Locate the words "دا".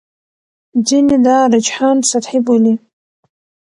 1.25-1.37